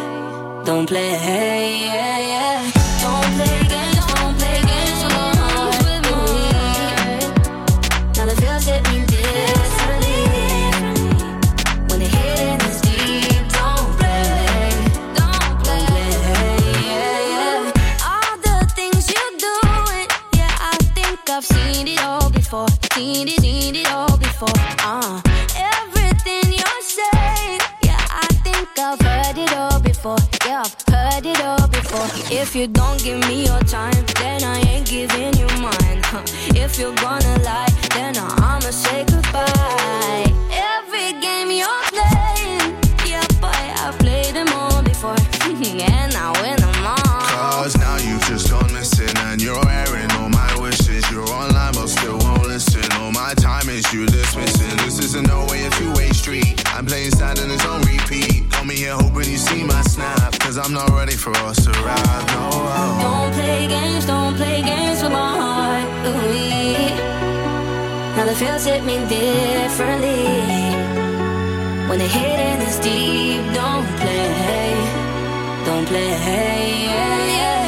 don't 0.65 0.87
play, 0.89 1.13
yeah, 1.87 2.19
yeah. 2.19 2.71
Don't 3.01 3.33
play 3.37 3.59
games, 3.69 4.07
don't 4.07 4.35
play 4.37 4.59
games 4.71 5.03
with. 5.05 5.39
Ooh, 6.11 6.51
now 8.17 8.27
the 8.27 8.35
feels 8.41 8.67
me. 10.03 10.17
When 11.91 11.99
the 12.01 12.09
hitting 12.17 12.61
is 12.69 12.81
deep, 12.81 13.45
don't 13.55 13.89
play, 13.97 14.75
don't 15.15 15.55
play, 15.63 15.87
yeah, 16.91 17.21
yeah. 17.35 17.71
All 18.11 18.35
the 18.47 18.57
things 18.75 19.07
doing, 19.39 20.09
yeah, 20.35 20.55
I 20.59 20.77
think 20.97 21.19
I've 21.31 21.47
seen 21.47 21.87
it 21.87 22.03
all 22.03 22.31
before, 22.31 22.67
seen 22.95 23.29
it, 23.29 23.41
seen 23.41 23.77
it 23.77 23.89
all 23.93 24.17
before. 24.17 24.59
Uh, 24.81 25.21
everything 25.55 25.80
I've 30.63 30.77
heard 30.93 31.25
it 31.25 31.41
all 31.41 31.69
before. 31.69 32.07
If 32.31 32.55
you 32.55 32.67
don't 32.67 33.03
give 33.03 33.19
me 33.21 33.47
your 33.47 33.61
time, 33.61 34.05
then 34.21 34.45
I 34.45 34.61
ain't 34.69 34.87
giving 34.87 35.33
you 35.41 35.47
mine. 35.57 36.03
Huh. 36.05 36.21
If 36.55 36.79
you're 36.79 36.95
gonna 36.97 37.39
lie, 37.43 37.73
then 37.95 38.15
I'ma 38.19 38.69
say 38.69 39.07
goodbye. 39.07 40.29
Every 40.53 41.19
game 41.19 41.51
you're 41.51 41.85
playing, 41.89 42.77
yeah, 43.09 43.25
boy, 43.41 43.49
I've 43.49 43.99
played 44.01 44.35
them 44.35 44.49
all 44.53 44.83
before, 44.83 45.17
and 45.49 46.13
I 46.15 46.29
win 46.43 46.57
them 46.57 46.85
all. 46.85 47.65
Cause 47.65 47.79
now 47.79 47.97
you've 47.97 48.27
just 48.27 48.51
gone 48.51 48.71
missing 48.75 49.17
and 49.17 49.41
you're 49.41 49.67
airing 49.67 50.11
all 50.13 50.29
my 50.29 50.61
wishes. 50.61 51.11
You're 51.11 51.27
online 51.27 51.73
but 51.73 51.89
still 51.89 52.19
won't 52.19 52.47
listen. 52.47 52.70
My 53.21 53.35
time 53.35 53.69
is 53.69 53.85
you 53.93 54.07
dismissing. 54.07 54.77
This 54.79 54.99
isn't 54.99 55.27
no 55.29 55.45
way 55.51 55.67
a 55.67 55.71
two 55.79 55.93
way 55.93 56.09
street. 56.11 56.55
I'm 56.75 56.87
playing 56.87 57.11
sad 57.11 57.39
and 57.39 57.53
it's 57.53 57.67
on 57.67 57.83
repeat. 57.83 58.49
Got 58.49 58.67
me 58.67 58.77
here 58.77 58.95
hoping 58.95 59.31
you 59.31 59.37
see 59.37 59.63
my 59.63 59.83
snap. 59.83 60.33
Cause 60.41 60.57
I'm 60.57 60.73
not 60.73 60.89
ready 60.89 61.17
for 61.25 61.37
us 61.49 61.63
to 61.67 61.71
rap. 61.85 62.23
No, 62.35 62.49
Don't 63.05 63.33
play 63.35 63.69
games, 63.69 64.07
don't 64.07 64.35
play 64.37 64.63
games 64.63 65.03
with 65.03 65.13
my 65.13 65.33
heart. 65.43 65.89
Now 68.17 68.25
the 68.25 68.35
feels 68.35 68.65
hit 68.65 68.85
me 68.85 68.97
differently. 69.07 70.25
When 71.89 71.99
the 71.99 72.09
hitting 72.17 72.61
is 72.69 72.79
deep, 72.79 73.43
don't 73.55 73.87
play, 74.01 74.29
hey 74.47 75.01
don't 75.67 75.87
play, 75.87 76.09
yeah, 76.09 77.37
yeah. 77.37 77.60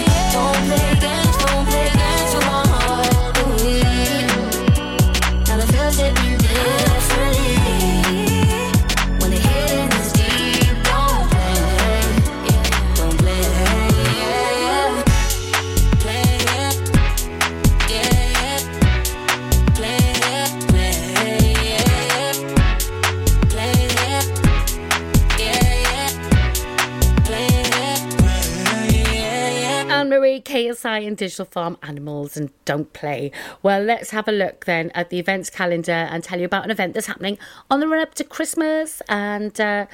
KSI, 30.40 31.06
and 31.06 31.16
Digital 31.16 31.44
Farm 31.44 31.76
Animals 31.82 32.36
and 32.36 32.50
Don't 32.64 32.92
Play. 32.92 33.30
Well, 33.62 33.82
let's 33.82 34.10
have 34.10 34.28
a 34.28 34.32
look 34.32 34.64
then 34.64 34.90
at 34.94 35.10
the 35.10 35.18
events 35.18 35.50
calendar 35.50 35.92
and 35.92 36.22
tell 36.24 36.38
you 36.38 36.46
about 36.46 36.64
an 36.64 36.70
event 36.70 36.94
that's 36.94 37.06
happening 37.06 37.38
on 37.70 37.80
the 37.80 37.88
run 37.88 38.00
up 38.00 38.14
to 38.14 38.24
Christmas. 38.24 39.02
And 39.08 39.60
uh, 39.60 39.86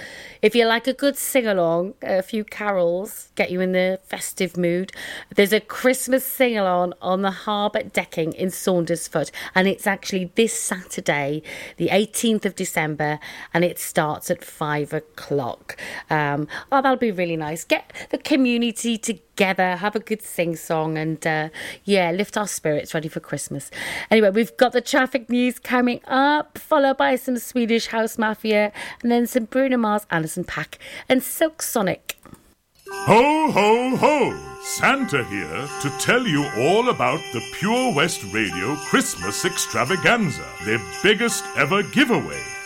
if 0.43 0.55
you 0.55 0.67
like 0.67 0.87
a 0.87 0.93
good 0.93 1.17
sing 1.17 1.47
along, 1.47 1.95
a 2.03 2.23
few 2.23 2.45
carols 2.45 3.31
get 3.35 3.51
you 3.51 3.61
in 3.61 3.73
the 3.73 3.99
festive 4.03 4.57
mood. 4.57 4.93
There's 5.35 5.53
a 5.53 5.61
Christmas 5.61 6.27
sing 6.27 6.57
along 6.57 6.95
on 7.01 7.23
the 7.23 7.31
Harbour 7.31 7.83
decking 7.83 8.33
in 8.33 8.49
Saundersfoot, 8.49 9.31
and 9.55 9.67
it's 9.69 9.87
actually 9.87 10.33
this 10.35 10.59
Saturday, 10.59 11.43
the 11.77 11.89
18th 11.89 12.45
of 12.45 12.55
December, 12.55 13.19
and 13.55 13.65
it 13.65 13.79
starts 13.79 14.31
at 14.31 14.45
five 14.45 14.93
o'clock. 14.93 15.77
Um, 16.11 16.49
oh, 16.71 16.83
that'll 16.83 16.97
be 16.97 17.11
really 17.11 17.37
nice. 17.37 17.65
Get 17.65 17.93
the 18.11 18.19
community 18.19 18.99
together, 18.99 19.28
have 19.45 19.97
a 19.97 20.01
good 20.01 20.23
sing 20.23 20.57
song, 20.57 20.99
and 20.99 21.27
uh, 21.27 21.49
yeah, 21.85 22.11
lift 22.11 22.37
our 22.37 22.49
spirits 22.49 22.95
ready 22.95 23.09
for 23.09 23.21
Christmas. 23.21 23.71
Anyway, 24.11 24.31
we've 24.31 24.57
got 24.57 24.73
the 24.73 24.81
traffic 24.81 25.29
news 25.31 25.59
coming 25.59 26.01
up, 26.07 26.59
followed 26.59 26.97
by 26.97 27.17
some 27.17 27.39
Swedish 27.39 27.87
House 27.89 28.19
Mafia, 28.19 28.73
and 29.03 29.11
then 29.11 29.27
some 29.27 29.45
Bruno 29.45 29.77
Mars, 29.77 30.07
Anderson 30.11 30.45
.Paak, 30.45 30.77
and 31.09 31.23
Silk 31.23 31.63
Sonic. 31.63 32.17
Ho, 32.91 33.51
ho, 33.51 33.97
ho! 33.97 34.59
Santa 34.63 35.25
here 35.25 35.69
to 35.83 35.91
tell 35.99 36.27
you 36.27 36.45
all 36.59 36.89
about 36.89 37.21
the 37.33 37.41
Pure 37.55 37.95
West 37.95 38.25
Radio 38.33 38.77
Christmas 38.77 39.45
Extravaganza, 39.45 40.45
their 40.65 40.81
biggest 41.03 41.45
ever 41.57 41.83
giveaway, 41.83 42.43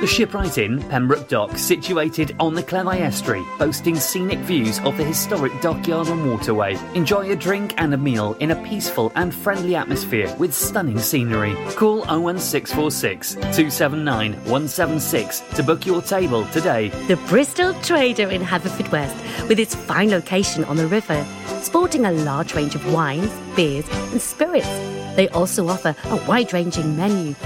The 0.00 0.06
Shipwright 0.06 0.58
Inn, 0.58 0.80
Pembroke 0.90 1.26
Dock, 1.26 1.58
situated 1.58 2.36
on 2.38 2.54
the 2.54 2.62
Cleddau 2.62 3.00
Estuary, 3.00 3.44
boasting 3.58 3.96
scenic 3.96 4.38
views 4.38 4.78
of 4.80 4.96
the 4.96 5.02
historic 5.02 5.60
dockyard 5.60 6.06
and 6.06 6.24
waterway. 6.30 6.78
Enjoy 6.94 7.32
a 7.32 7.34
drink 7.34 7.74
and 7.78 7.92
a 7.92 7.96
meal 7.96 8.34
in 8.34 8.52
a 8.52 8.62
peaceful 8.62 9.10
and 9.16 9.34
friendly 9.34 9.74
atmosphere 9.74 10.32
with 10.38 10.54
stunning 10.54 11.00
scenery. 11.00 11.56
Call 11.74 12.02
01646 12.02 13.34
279 13.34 14.34
176 14.34 15.40
to 15.56 15.64
book 15.64 15.84
your 15.84 16.00
table 16.00 16.46
today. 16.52 16.90
The 17.08 17.16
Bristol 17.26 17.74
Trader 17.82 18.30
in 18.30 18.40
Haverfordwest, 18.40 19.48
with 19.48 19.58
its 19.58 19.74
fine 19.74 20.10
location 20.10 20.62
on 20.66 20.76
the 20.76 20.86
river, 20.86 21.26
sporting 21.60 22.06
a 22.06 22.12
large 22.12 22.54
range 22.54 22.76
of 22.76 22.92
wines, 22.92 23.32
beers, 23.56 23.88
and 24.12 24.22
spirits. 24.22 25.07
They 25.18 25.28
also 25.30 25.66
offer 25.66 25.96
a 26.04 26.16
wide 26.28 26.52
ranging 26.52 26.96
menu 26.96 27.30
with 27.30 27.38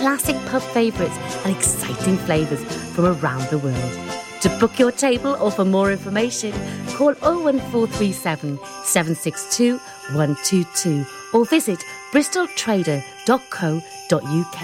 classic 0.00 0.34
pub 0.46 0.62
favourites 0.62 1.16
and 1.44 1.56
exciting 1.56 2.16
flavours 2.16 2.60
from 2.92 3.04
around 3.04 3.48
the 3.50 3.58
world. 3.58 3.92
To 4.40 4.48
book 4.58 4.80
your 4.80 4.90
table 4.90 5.36
or 5.40 5.52
for 5.52 5.64
more 5.64 5.92
information, 5.92 6.50
call 6.96 7.14
01437 7.22 8.58
762 8.82 9.78
122 9.78 11.06
or 11.32 11.44
visit 11.44 11.78
bristoltrader.co.uk. 12.10 14.58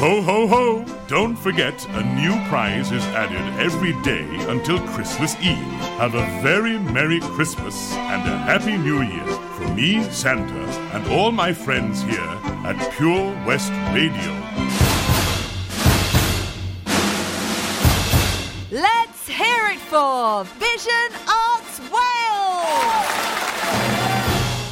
Ho, 0.00 0.20
ho, 0.20 0.48
ho! 0.48 0.84
Don't 1.06 1.36
forget, 1.36 1.86
a 1.90 2.02
new 2.16 2.34
prize 2.48 2.90
is 2.90 3.04
added 3.14 3.60
every 3.60 3.92
day 4.02 4.26
until 4.50 4.80
Christmas 4.88 5.36
Eve. 5.36 5.56
Have 6.02 6.16
a 6.16 6.26
very 6.42 6.76
Merry 6.76 7.20
Christmas 7.20 7.92
and 7.92 8.28
a 8.28 8.36
Happy 8.38 8.76
New 8.76 9.02
Year 9.02 9.51
me, 9.70 10.02
Santa, 10.10 10.64
and 10.94 11.06
all 11.08 11.32
my 11.32 11.52
friends 11.52 12.02
here 12.02 12.38
at 12.64 12.92
Pure 12.96 13.34
West 13.46 13.70
Radio. 13.92 14.32
Let's 18.70 19.28
hear 19.28 19.66
it 19.68 19.78
for 19.78 20.44
Vision 20.58 21.12
Arts 21.28 21.80
Wales! 21.90 23.12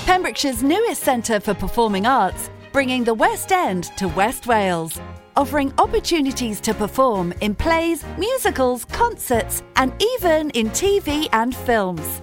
Pembrokeshire's 0.07 0.63
newest 0.63 1.03
centre 1.03 1.41
for 1.41 1.55
performing 1.55 2.07
arts, 2.07 2.51
bringing 2.73 3.05
the 3.05 3.15
West 3.15 3.53
End 3.53 3.85
to 3.97 4.09
West 4.09 4.47
Wales, 4.47 5.01
offering 5.37 5.73
opportunities 5.79 6.61
to 6.61 6.73
perform 6.75 7.33
in 7.41 7.55
plays, 7.55 8.05
musicals, 8.19 8.85
concerts, 8.87 9.63
and 9.77 9.93
even 10.17 10.51
in 10.51 10.69
TV 10.71 11.29
and 11.33 11.55
films. 11.55 12.23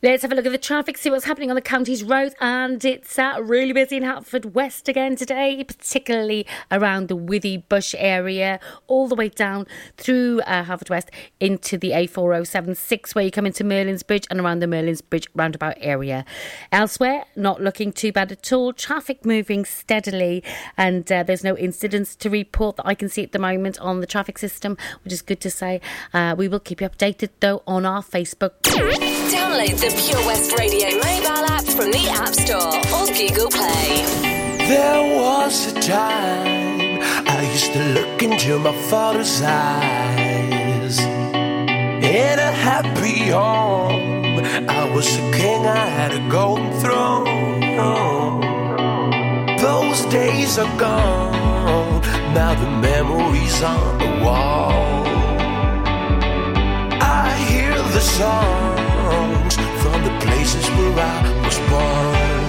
Let's 0.00 0.22
have 0.22 0.30
a 0.30 0.36
look 0.36 0.46
at 0.46 0.52
the 0.52 0.58
traffic, 0.58 0.96
see 0.96 1.10
what's 1.10 1.24
happening 1.24 1.50
on 1.50 1.56
the 1.56 1.60
county's 1.60 2.04
roads, 2.04 2.32
and 2.40 2.84
it's 2.84 3.18
uh, 3.18 3.38
really 3.42 3.72
busy 3.72 3.96
in 3.96 4.04
Haverford 4.04 4.54
West 4.54 4.88
again 4.88 5.16
today, 5.16 5.64
particularly 5.64 6.46
around 6.70 7.08
the 7.08 7.16
Withy 7.16 7.68
Bush 7.68 7.96
area, 7.98 8.60
all 8.86 9.08
the 9.08 9.16
way 9.16 9.28
down 9.28 9.66
through 9.96 10.40
uh, 10.42 10.62
Haverford 10.62 10.88
West 10.88 11.10
into 11.40 11.76
the 11.76 11.90
A4076 11.90 13.16
where 13.16 13.24
you 13.24 13.32
come 13.32 13.44
into 13.44 13.64
Merlin's 13.64 14.04
Bridge 14.04 14.24
and 14.30 14.38
around 14.38 14.60
the 14.60 14.68
Merlin's 14.68 15.00
Bridge 15.00 15.26
roundabout 15.34 15.74
area. 15.80 16.24
Elsewhere, 16.70 17.24
not 17.34 17.60
looking 17.60 17.90
too 17.90 18.12
bad 18.12 18.30
at 18.30 18.52
all. 18.52 18.72
Traffic 18.72 19.24
moving 19.24 19.64
steadily, 19.64 20.44
and 20.76 21.10
uh, 21.10 21.24
there's 21.24 21.42
no 21.42 21.56
incidents 21.56 22.14
to 22.14 22.30
report 22.30 22.76
that 22.76 22.86
I 22.86 22.94
can 22.94 23.08
see 23.08 23.24
at 23.24 23.32
the 23.32 23.40
moment 23.40 23.80
on 23.80 23.98
the 23.98 24.06
traffic 24.06 24.38
system, 24.38 24.76
which 25.02 25.12
is 25.12 25.22
good 25.22 25.40
to 25.40 25.50
say. 25.50 25.80
Uh, 26.14 26.36
we 26.38 26.46
will 26.46 26.60
keep 26.60 26.80
you 26.80 26.88
updated 26.88 27.30
though 27.40 27.64
on 27.66 27.84
our 27.84 28.00
Facebook. 28.00 29.17
Download 29.28 29.76
the 29.78 29.92
Pure 30.00 30.24
West 30.26 30.58
Radio 30.58 30.88
mobile 30.88 31.44
app 31.52 31.64
from 31.64 31.90
the 31.90 32.08
App 32.08 32.34
Store 32.34 32.74
or 32.96 33.06
Google 33.12 33.50
Play. 33.50 34.06
There 34.66 35.18
was 35.18 35.66
a 35.70 35.74
time 35.82 37.02
I 37.28 37.50
used 37.52 37.74
to 37.74 37.84
look 37.92 38.22
into 38.22 38.58
my 38.58 38.72
father's 38.88 39.42
eyes. 39.42 40.98
In 40.98 42.38
a 42.38 42.52
happy 42.68 43.28
home, 43.28 44.40
I 44.66 44.90
was 44.94 45.06
a 45.16 45.30
king, 45.32 45.66
I 45.66 45.86
had 45.98 46.12
a 46.14 46.26
golden 46.30 46.72
throne. 46.80 47.60
Those 49.58 50.06
days 50.06 50.58
are 50.58 50.78
gone, 50.78 52.00
now 52.32 52.54
the 52.54 52.70
memories 52.80 53.62
on 53.62 53.98
the 53.98 54.24
wall. 54.24 55.04
I 57.02 57.34
hear 57.50 57.74
the 57.74 58.00
songs 59.08 59.54
from 59.82 59.98
the 60.06 60.14
places 60.24 60.64
where 60.76 60.96
I 61.12 61.18
was 61.44 61.58
born. 61.70 62.46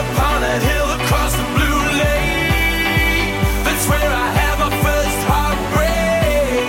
Upon 0.00 0.38
a 0.54 0.56
hill 0.68 0.88
across 0.98 1.32
the 1.40 1.46
blue 1.56 1.80
lake, 2.02 3.34
that's 3.66 3.84
where 3.90 4.10
I 4.24 4.28
had 4.40 4.54
my 4.64 4.70
first 4.84 5.20
heartbreak. 5.30 6.66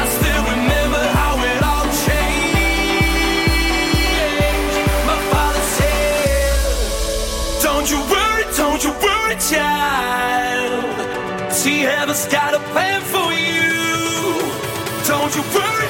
I 0.00 0.04
still 0.16 0.42
remember 0.54 1.02
how 1.18 1.32
it 1.52 1.60
all 1.72 1.88
changed. 2.06 3.16
My 5.10 5.18
father 5.32 5.64
said, 5.76 6.74
Don't 7.66 7.86
you 7.92 8.00
worry, 8.14 8.44
don't 8.60 8.80
you 8.86 8.92
worry, 9.06 9.36
child. 9.52 10.84
See, 11.60 11.80
heaven's 11.92 12.26
got 12.36 12.50
a 12.54 12.62
plan 12.72 13.00
for. 13.10 13.19
Don't 15.42 15.54
you 15.54 15.89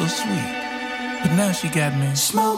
so 0.00 0.24
sweet. 0.24 0.52
But 1.22 1.32
now 1.36 1.52
she 1.52 1.68
got 1.68 1.94
me. 1.96 2.14
Smoke. 2.14 2.49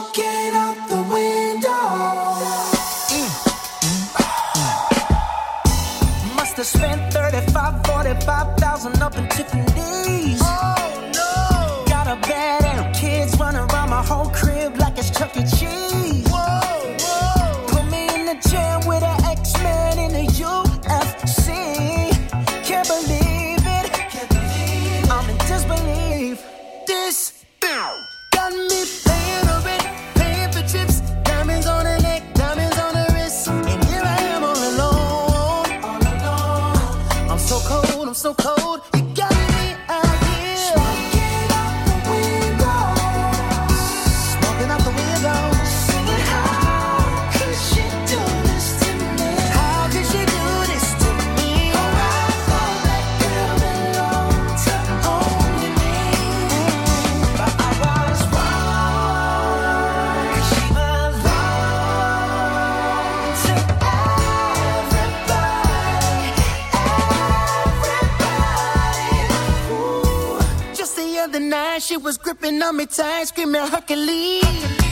on 72.63 72.77
me 72.77 72.85
tight, 72.85 73.27
screaming 73.27 73.67
Hercules. 73.67 74.82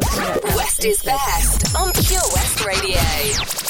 West 0.56 0.84
is 0.84 1.02
best 1.02 1.74
on 1.76 1.92
Pure 1.92 2.20
West 2.34 2.64
Radio. 2.64 3.65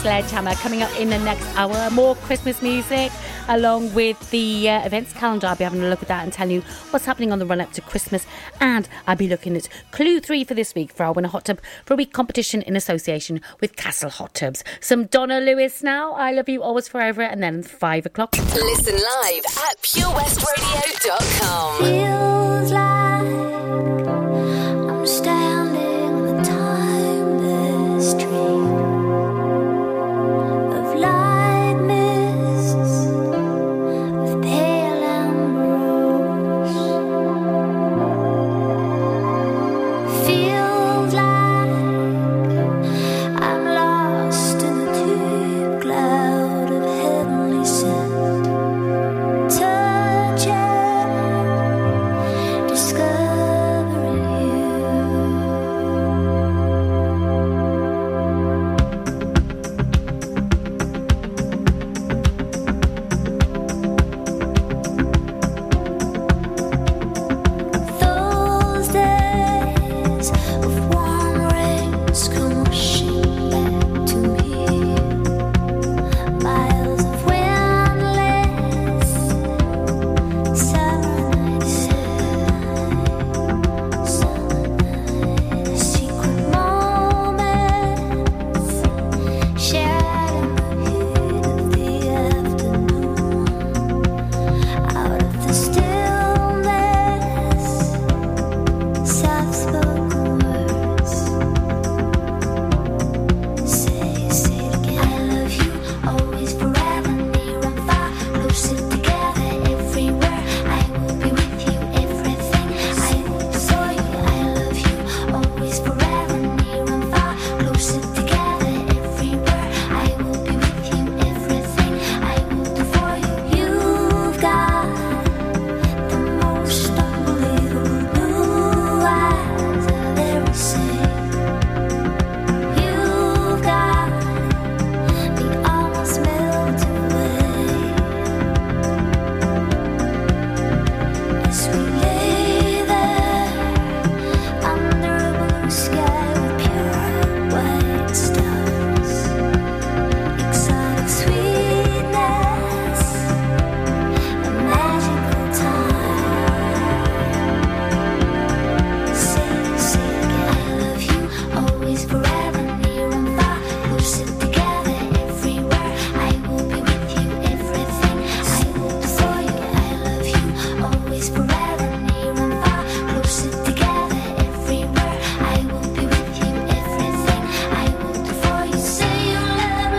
Sledgehammer 0.00 0.54
coming 0.54 0.82
up 0.82 0.90
in 0.98 1.10
the 1.10 1.18
next 1.18 1.44
hour. 1.56 1.90
More 1.90 2.16
Christmas 2.16 2.62
music 2.62 3.12
along 3.48 3.92
with 3.92 4.30
the 4.30 4.70
uh, 4.70 4.86
events 4.86 5.12
calendar. 5.12 5.48
I'll 5.48 5.56
be 5.56 5.64
having 5.64 5.82
a 5.82 5.90
look 5.90 6.00
at 6.00 6.08
that 6.08 6.24
and 6.24 6.32
telling 6.32 6.54
you 6.54 6.62
what's 6.90 7.04
happening 7.04 7.32
on 7.32 7.38
the 7.38 7.44
run 7.44 7.60
up 7.60 7.72
to 7.72 7.82
Christmas. 7.82 8.24
And 8.60 8.88
I'll 9.06 9.16
be 9.16 9.28
looking 9.28 9.54
at 9.58 9.68
Clue 9.90 10.18
3 10.18 10.44
for 10.44 10.54
this 10.54 10.74
week 10.74 10.90
for 10.92 11.04
our 11.04 11.12
winner 11.12 11.28
Hot 11.28 11.44
Tub 11.44 11.60
for 11.84 11.92
a 11.92 11.96
Week 11.98 12.14
competition 12.14 12.62
in 12.62 12.76
association 12.76 13.42
with 13.60 13.76
Castle 13.76 14.08
Hot 14.08 14.32
Tubs. 14.32 14.64
Some 14.80 15.04
Donna 15.04 15.38
Lewis 15.38 15.82
now. 15.82 16.12
I 16.12 16.32
love 16.32 16.48
you 16.48 16.62
always 16.62 16.88
forever. 16.88 17.20
And 17.20 17.42
then 17.42 17.62
5 17.62 18.06
o'clock. 18.06 18.38
Listen 18.38 18.94
live 18.94 19.44
at 19.68 19.82
purewestradio.com. 19.82 21.84
Feels 21.84 22.72
like 22.72 23.26
I'm 24.90 25.06
standing 25.06 26.24
the 26.24 26.42
timeless. 26.42 28.14